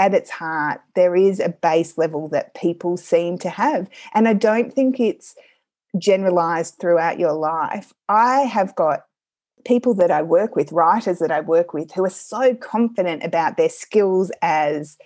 [0.00, 3.88] at its heart, there is a base level that people seem to have.
[4.14, 5.34] And I don't think it's
[5.98, 7.92] generalized throughout your life.
[8.08, 9.00] I have got
[9.64, 13.56] people that I work with, writers that I work with, who are so confident about
[13.56, 14.96] their skills as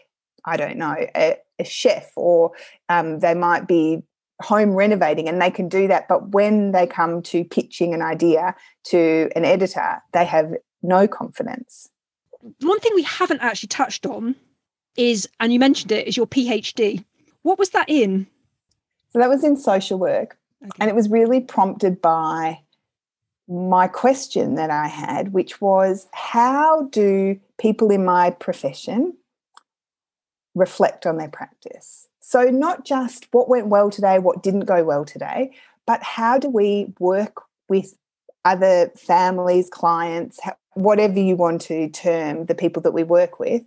[0.44, 2.52] I don't know, a, a chef, or
[2.88, 4.02] um, they might be
[4.42, 6.08] home renovating and they can do that.
[6.08, 10.52] But when they come to pitching an idea to an editor, they have
[10.82, 11.88] no confidence.
[12.60, 14.34] One thing we haven't actually touched on
[14.96, 17.04] is, and you mentioned it, is your PhD.
[17.42, 18.26] What was that in?
[19.12, 20.36] So that was in social work.
[20.64, 20.70] Okay.
[20.80, 22.60] And it was really prompted by
[23.48, 29.14] my question that I had, which was how do people in my profession
[30.54, 32.08] reflect on their practice?
[32.32, 35.50] So, not just what went well today, what didn't go well today,
[35.86, 37.94] but how do we work with
[38.46, 40.40] other families, clients,
[40.72, 43.60] whatever you want to term the people that we work with?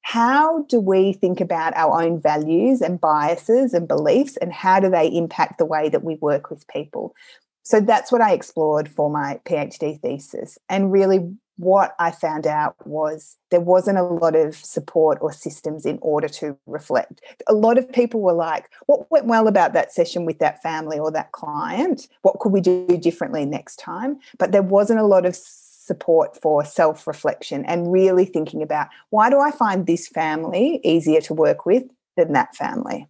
[0.00, 4.88] How do we think about our own values and biases and beliefs, and how do
[4.88, 7.14] they impact the way that we work with people?
[7.62, 10.56] So that's what I explored for my PhD thesis.
[10.70, 15.84] And really, what I found out was there wasn't a lot of support or systems
[15.84, 17.20] in order to reflect.
[17.48, 20.98] A lot of people were like, What went well about that session with that family
[20.98, 22.08] or that client?
[22.22, 24.18] What could we do differently next time?
[24.38, 29.28] But there wasn't a lot of support for self reflection and really thinking about why
[29.28, 31.84] do I find this family easier to work with
[32.16, 33.08] than that family?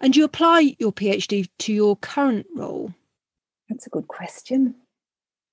[0.00, 2.94] And you apply your PhD to your current role?
[3.68, 4.76] That's a good question.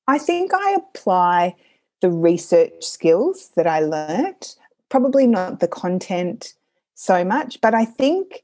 [0.07, 1.55] I think I apply
[2.01, 4.55] the research skills that I learnt,
[4.89, 6.53] probably not the content
[6.95, 8.43] so much, but I think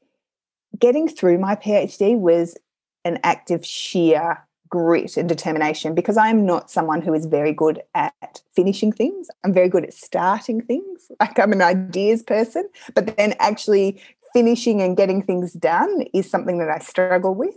[0.77, 2.57] getting through my PhD was
[3.03, 7.81] an act of sheer grit and determination because I'm not someone who is very good
[7.93, 9.29] at finishing things.
[9.43, 11.11] I'm very good at starting things.
[11.19, 14.01] Like I'm an ideas person, but then actually
[14.33, 17.55] finishing and getting things done is something that I struggle with.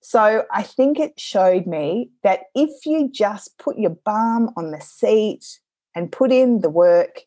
[0.00, 4.80] So I think it showed me that if you just put your bum on the
[4.80, 5.60] seat
[5.94, 7.22] and put in the work,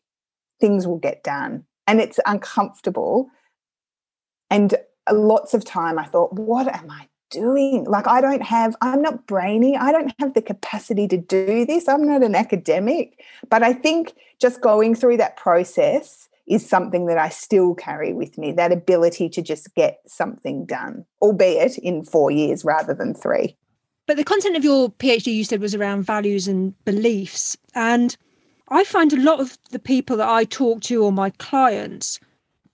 [0.60, 1.64] things will get done.
[1.86, 3.28] And it's uncomfortable.
[4.50, 4.74] And
[5.10, 7.84] lots of time I thought, what am I doing?
[7.84, 9.76] Like, I don't have, I'm not brainy.
[9.76, 11.88] I don't have the capacity to do this.
[11.88, 13.22] I'm not an academic.
[13.50, 18.36] But I think just going through that process is something that I still carry with
[18.36, 23.56] me that ability to just get something done, albeit in four years rather than three.
[24.06, 27.56] But the content of your PhD, you said, was around values and beliefs.
[27.74, 28.14] And
[28.68, 32.20] I find a lot of the people that I talk to or my clients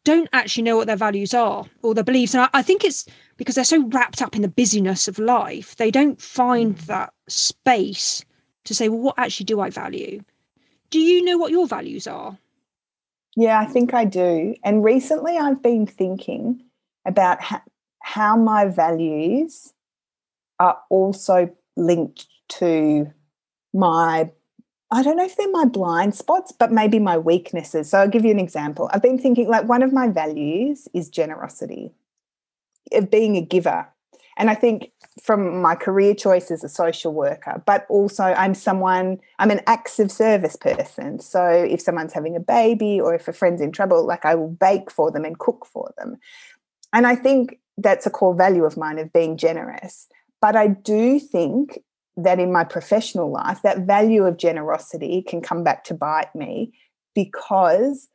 [0.03, 2.35] don't actually know what their values are or their beliefs.
[2.35, 3.07] And I, I think it's
[3.37, 6.87] because they're so wrapped up in the busyness of life, they don't find mm.
[6.87, 8.25] that space
[8.65, 10.23] to say, well, what actually do I value?
[10.91, 12.37] Do you know what your values are?
[13.37, 14.55] Yeah, I think I do.
[14.65, 16.65] And recently I've been thinking
[17.07, 17.39] about
[18.03, 19.73] how my values
[20.59, 23.11] are also linked to
[23.73, 24.31] my
[24.93, 27.89] I don't know if they're my blind spots, but maybe my weaknesses.
[27.89, 28.91] So I'll give you an example.
[28.93, 31.93] I've been thinking like one of my values is generosity,
[32.93, 33.87] of being a giver.
[34.41, 34.91] And I think
[35.23, 39.99] from my career choice as a social worker, but also I'm someone, I'm an acts
[39.99, 41.21] of service person.
[41.21, 44.49] So if someone's having a baby or if a friend's in trouble, like I will
[44.49, 46.17] bake for them and cook for them.
[46.95, 50.09] And I think that's a core value of mine of being generous.
[50.41, 51.79] But I do think
[52.17, 56.73] that in my professional life, that value of generosity can come back to bite me
[57.15, 58.09] because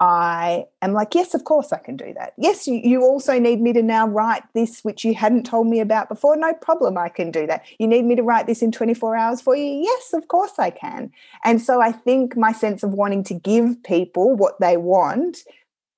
[0.00, 2.32] I am like, yes, of course I can do that.
[2.36, 5.78] Yes, you, you also need me to now write this, which you hadn't told me
[5.78, 6.36] about before.
[6.36, 7.64] No problem, I can do that.
[7.78, 9.64] You need me to write this in 24 hours for you?
[9.64, 11.12] Yes, of course I can.
[11.44, 15.38] And so I think my sense of wanting to give people what they want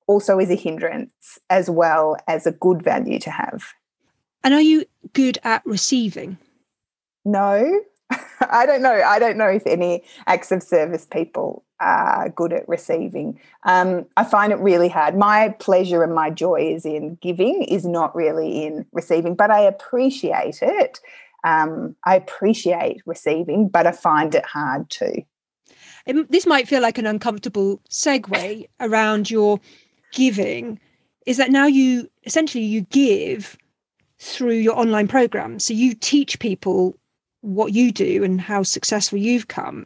[0.07, 3.73] also is a hindrance as well as a good value to have.
[4.43, 6.37] And are you good at receiving?
[7.25, 7.81] No,
[8.49, 8.93] I don't know.
[8.93, 13.39] I don't know if any acts of service people are good at receiving.
[13.63, 15.17] Um, I find it really hard.
[15.17, 19.61] My pleasure and my joy is in giving, is not really in receiving, but I
[19.61, 20.99] appreciate it.
[21.43, 25.23] Um, I appreciate receiving, but I find it hard too.
[26.05, 29.59] It, this might feel like an uncomfortable segue around your
[30.13, 30.79] giving.
[31.25, 33.57] Is that now you essentially you give
[34.19, 35.59] through your online program?
[35.59, 36.97] So you teach people
[37.45, 39.85] what you do and how successful you've come.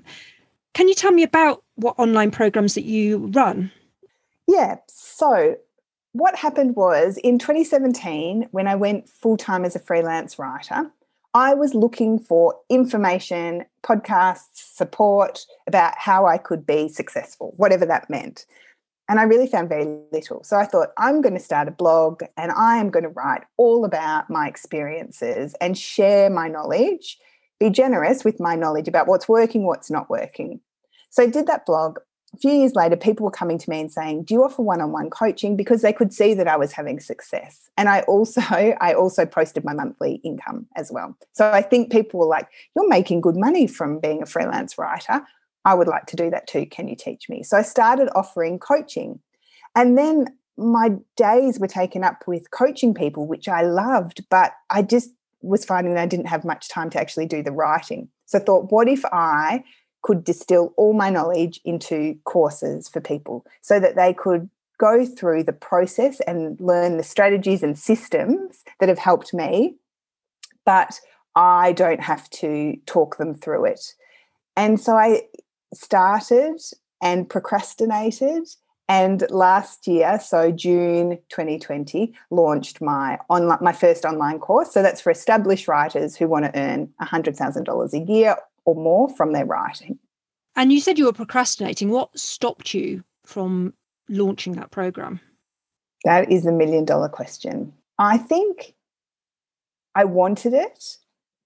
[0.74, 3.72] Can you tell me about what online programs that you run?
[4.47, 4.78] Yeah.
[4.88, 5.57] So,
[6.14, 10.91] what happened was in 2017, when I went full time as a freelance writer,
[11.34, 18.10] I was looking for information, podcasts, support about how I could be successful, whatever that
[18.10, 18.45] meant.
[19.07, 20.43] And I really found very little.
[20.43, 23.43] So I thought, I'm going to start a blog and I am going to write
[23.57, 27.18] all about my experiences and share my knowledge
[27.60, 30.62] be generous with my knowledge about what's working, what's not working.
[31.10, 31.99] So I did that blog
[32.34, 35.10] a few years later, people were coming to me and saying, "Do you offer one-on-one
[35.10, 38.41] coaching?" Because they could see that I was having success, and I also
[38.82, 41.16] I also posted my monthly income as well.
[41.34, 45.22] So I think people were like, "You're making good money from being a freelance writer.
[45.66, 46.66] I would like to do that too.
[46.66, 49.20] Can you teach me?" So I started offering coaching,
[49.76, 54.82] and then my days were taken up with coaching people, which I loved, but I
[54.82, 55.12] just
[55.42, 58.10] was finding that I didn't have much time to actually do the writing.
[58.26, 59.64] So I thought, what if I
[60.02, 65.44] could distill all my knowledge into courses for people so that they could go through
[65.44, 69.76] the process and learn the strategies and systems that have helped me,
[70.66, 71.00] but
[71.36, 73.94] I don't have to talk them through it.
[74.56, 75.24] And so I
[75.74, 76.62] started
[77.02, 78.48] and procrastinated
[78.90, 85.00] and last year so june 2020 launched my online my first online course so that's
[85.00, 88.36] for established writers who want to earn $100000 a year
[88.70, 89.98] or more from their writing.
[90.56, 91.90] And you said you were procrastinating.
[91.90, 93.74] What stopped you from
[94.10, 95.20] launching that program?
[96.06, 97.74] That is a million dollar question.
[97.98, 98.76] I think
[99.96, 100.98] I wanted it.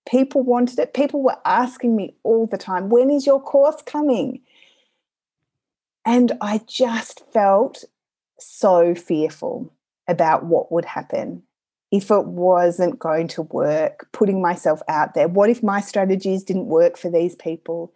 [0.08, 0.94] People wanted it.
[0.94, 4.42] People were asking me all the time, when is your course coming?
[6.06, 7.84] And I just felt
[8.40, 9.74] so fearful
[10.08, 11.44] about what would happen
[11.92, 15.28] if it wasn't going to work, putting myself out there.
[15.28, 17.94] What if my strategies didn't work for these people?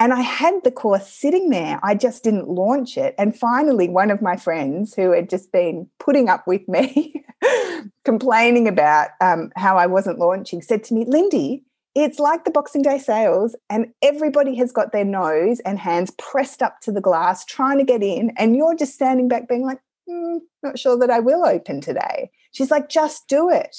[0.00, 1.78] And I had the course sitting there.
[1.82, 3.14] I just didn't launch it.
[3.18, 7.24] And finally, one of my friends who had just been putting up with me,
[8.04, 11.64] complaining about um, how I wasn't launching, said to me, Lindy,
[11.98, 16.62] it's like the Boxing Day sales, and everybody has got their nose and hands pressed
[16.62, 18.32] up to the glass trying to get in.
[18.36, 22.30] And you're just standing back being like, mm, not sure that I will open today.
[22.52, 23.76] She's like, just do it.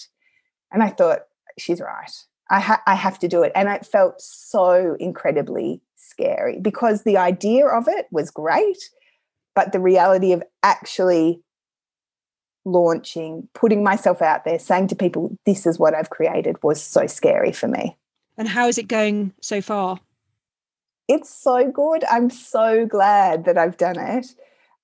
[0.70, 1.20] And I thought,
[1.57, 2.11] she's right.
[2.51, 3.53] I, ha- I have to do it.
[3.55, 8.89] And it felt so incredibly scary because the idea of it was great,
[9.55, 11.41] but the reality of actually
[12.65, 17.07] launching, putting myself out there, saying to people, this is what I've created was so
[17.07, 17.95] scary for me.
[18.40, 20.00] And how is it going so far?
[21.08, 22.04] It's so good.
[22.10, 24.34] I'm so glad that I've done it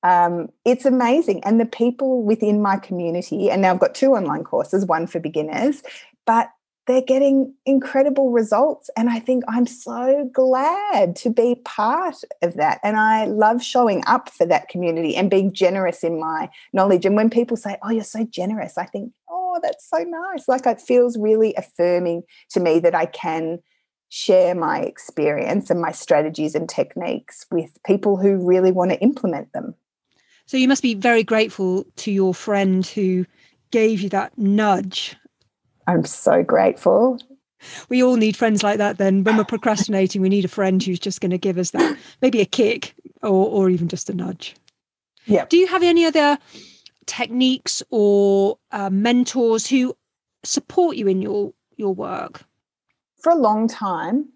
[0.05, 1.43] um, it's amazing.
[1.43, 5.19] And the people within my community, and now I've got two online courses, one for
[5.19, 5.81] beginners,
[6.27, 6.51] but
[6.85, 8.91] they're getting incredible results.
[8.95, 12.79] And I think I'm so glad to be part of that.
[12.83, 17.07] And I love showing up for that community and being generous in my knowledge.
[17.07, 19.11] And when people say, Oh, you're so generous, I think,
[19.55, 20.49] Oh, that's so nice.
[20.49, 23.59] Like it feels really affirming to me that I can
[24.09, 29.53] share my experience and my strategies and techniques with people who really want to implement
[29.53, 29.73] them.
[30.45, 33.25] So you must be very grateful to your friend who
[33.71, 35.15] gave you that nudge.
[35.87, 37.17] I'm so grateful.
[37.87, 39.23] We all need friends like that then.
[39.23, 42.41] When we're procrastinating, we need a friend who's just going to give us that, maybe
[42.41, 42.93] a kick
[43.23, 44.53] or, or even just a nudge.
[45.25, 45.45] Yeah.
[45.45, 46.37] Do you have any other
[47.05, 49.95] techniques or uh, mentors who
[50.43, 52.43] support you in your your work?
[53.17, 54.29] For a long time,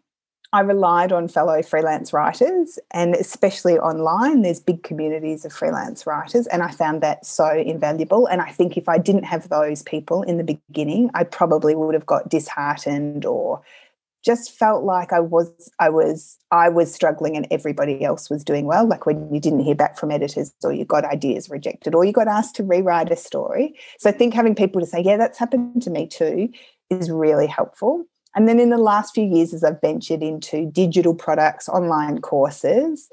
[0.52, 6.48] I relied on fellow freelance writers, and especially online, there's big communities of freelance writers,
[6.48, 8.26] and I found that so invaluable.
[8.26, 11.94] And I think if I didn't have those people in the beginning, I probably would
[11.94, 13.62] have got disheartened or
[14.24, 15.50] just felt like I was
[15.80, 18.88] I was I was struggling and everybody else was doing well.
[18.88, 22.12] Like when you didn't hear back from editors or you got ideas rejected or you
[22.12, 23.76] got asked to rewrite a story.
[23.98, 26.50] So I think having people to say, yeah, that's happened to me too,
[26.90, 28.06] is really helpful.
[28.36, 33.10] And then in the last few years, as I've ventured into digital products, online courses,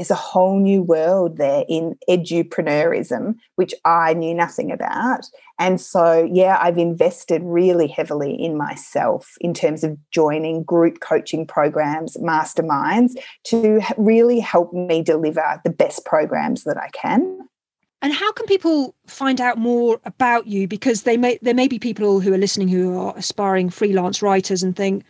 [0.00, 5.26] there's a whole new world there in edupreneurism, which I knew nothing about.
[5.58, 11.46] And so, yeah, I've invested really heavily in myself in terms of joining group coaching
[11.46, 13.12] programs, masterminds
[13.48, 17.46] to really help me deliver the best programs that I can.
[18.00, 20.66] And how can people find out more about you?
[20.66, 24.62] Because they may there may be people who are listening who are aspiring freelance writers
[24.62, 25.04] and think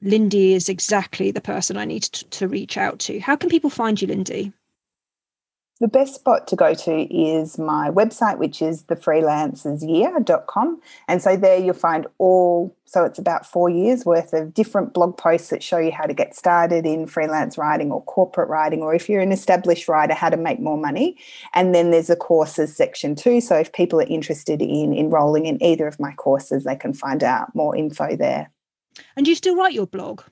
[0.00, 3.18] Lindy is exactly the person I need to, to reach out to.
[3.18, 4.52] How can people find you, Lindy?
[5.80, 10.80] The best spot to go to is my website, which is thefreelancersyear.com.
[11.06, 15.16] And so there you'll find all, so it's about four years worth of different blog
[15.16, 18.92] posts that show you how to get started in freelance writing or corporate writing, or
[18.92, 21.16] if you're an established writer, how to make more money.
[21.54, 23.40] And then there's a courses section too.
[23.40, 27.22] So if people are interested in enrolling in either of my courses, they can find
[27.22, 28.50] out more info there.
[29.16, 30.22] And do you still write your blog?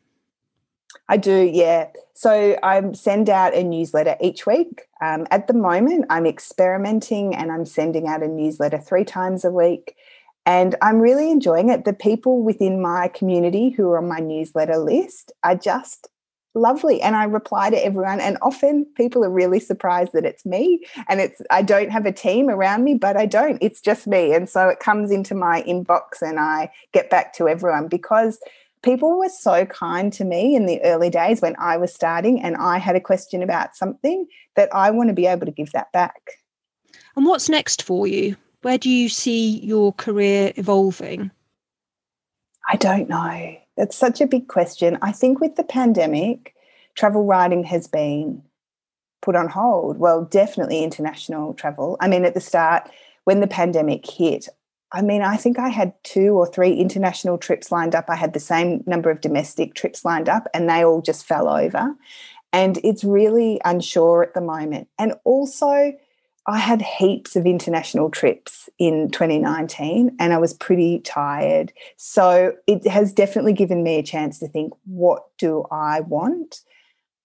[1.09, 1.89] I do, yeah.
[2.14, 4.83] So I send out a newsletter each week.
[5.01, 9.51] Um, at the moment, I'm experimenting and I'm sending out a newsletter three times a
[9.51, 9.97] week.
[10.47, 11.85] And I'm really enjoying it.
[11.85, 16.09] The people within my community who are on my newsletter list are just
[16.57, 17.01] lovely.
[17.01, 18.21] And I reply to everyone.
[18.21, 20.85] And often people are really surprised that it's me.
[21.09, 23.59] And it's, I don't have a team around me, but I don't.
[23.61, 24.35] It's just me.
[24.35, 28.41] And so it comes into my inbox and I get back to everyone because
[28.83, 32.57] people were so kind to me in the early days when I was starting and
[32.57, 35.93] I had a question about something that I want to be able to give that
[35.93, 36.23] back.
[37.15, 38.37] And what's next for you?
[38.63, 41.31] Where do you see your career evolving?
[42.69, 43.57] I don't know.
[43.77, 44.99] That's such a big question.
[45.03, 46.55] I think with the pandemic,
[46.95, 48.43] travel writing has been
[49.22, 49.99] put on hold.
[49.99, 51.97] Well, definitely international travel.
[52.01, 52.89] I mean, at the start,
[53.24, 54.49] when the pandemic hit,
[54.93, 58.07] I mean, I think I had two or three international trips lined up.
[58.09, 61.49] I had the same number of domestic trips lined up, and they all just fell
[61.49, 61.95] over.
[62.53, 64.89] And it's really unsure at the moment.
[64.99, 65.93] And also,
[66.49, 71.72] I had heaps of international trips in 2019 and I was pretty tired.
[71.97, 76.61] So it has definitely given me a chance to think what do I want?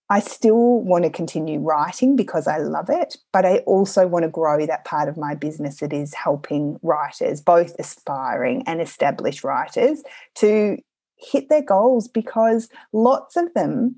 [0.10, 4.30] I still want to continue writing because I love it, but I also want to
[4.30, 10.04] grow that part of my business that is helping writers, both aspiring and established writers,
[10.36, 10.78] to
[11.16, 13.96] hit their goals because lots of them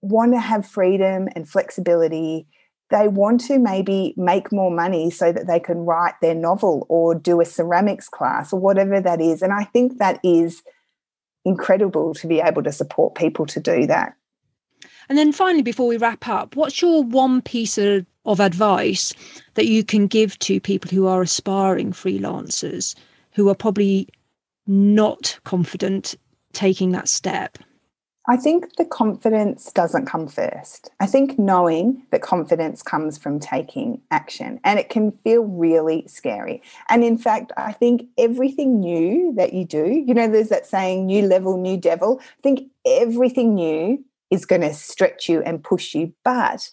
[0.00, 2.46] want to have freedom and flexibility
[2.90, 7.14] they want to maybe make more money so that they can write their novel or
[7.14, 9.42] do a ceramics class or whatever that is.
[9.42, 10.62] And I think that is
[11.44, 14.14] incredible to be able to support people to do that.
[15.08, 19.14] And then finally, before we wrap up, what's your one piece of, of advice
[19.54, 22.94] that you can give to people who are aspiring freelancers
[23.32, 24.08] who are probably
[24.66, 26.14] not confident
[26.52, 27.58] taking that step?
[28.30, 30.90] I think the confidence doesn't come first.
[31.00, 36.62] I think knowing that confidence comes from taking action and it can feel really scary.
[36.90, 41.06] And in fact, I think everything new that you do, you know, there's that saying,
[41.06, 42.20] new level, new devil.
[42.20, 46.12] I think everything new is going to stretch you and push you.
[46.22, 46.68] But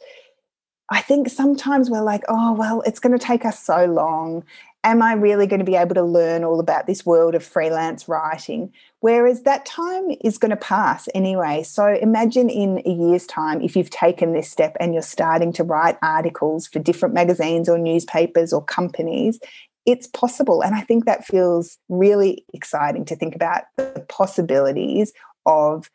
[0.92, 4.44] I think sometimes we're like, oh, well, it's going to take us so long
[4.86, 8.08] am I really going to be able to learn all about this world of freelance
[8.08, 8.72] writing?
[9.00, 11.64] Whereas that time is going to pass anyway.
[11.64, 15.64] So imagine in a year's time, if you've taken this step and you're starting to
[15.64, 19.40] write articles for different magazines or newspapers or companies,
[19.88, 20.62] it's possible.
[20.62, 25.14] And I think that feels really exciting to think about the possibilities
[25.48, 25.90] of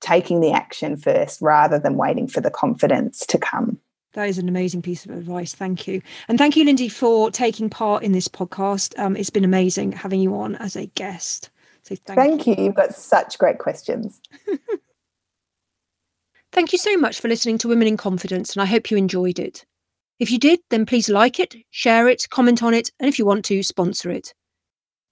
[0.00, 3.80] taking the action first rather than waiting for the confidence to come.
[4.14, 5.54] That is an amazing piece of advice.
[5.54, 6.00] Thank you.
[6.28, 8.98] And thank you, Lindy, for taking part in this podcast.
[8.98, 11.50] Um, it's been amazing having you on as a guest.
[11.82, 12.54] So thank, thank you.
[12.56, 12.64] you.
[12.64, 14.20] You've got such great questions.
[16.52, 19.38] thank you so much for listening to Women in Confidence, and I hope you enjoyed
[19.38, 19.64] it.
[20.18, 23.26] If you did, then please like it, share it, comment on it, and if you
[23.26, 24.34] want to, sponsor it.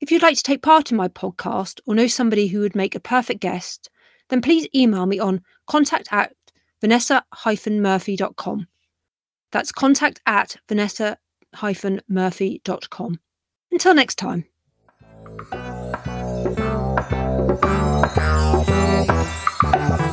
[0.01, 2.95] If you'd like to take part in my podcast or know somebody who would make
[2.95, 3.89] a perfect guest,
[4.29, 6.33] then please email me on contact at
[6.81, 8.67] vanessa-murphy.com.
[9.57, 13.21] That's contact at vanessa-murphy.com.
[13.73, 14.45] Until next time.
[18.69, 20.06] Thank you.